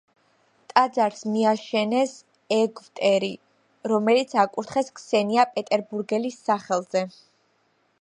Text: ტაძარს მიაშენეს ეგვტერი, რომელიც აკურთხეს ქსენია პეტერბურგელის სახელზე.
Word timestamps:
ტაძარს 0.71 1.19
მიაშენეს 1.33 2.15
ეგვტერი, 2.57 3.31
რომელიც 3.93 4.35
აკურთხეს 4.47 4.93
ქსენია 5.01 5.49
პეტერბურგელის 5.55 6.45
სახელზე. 6.51 7.09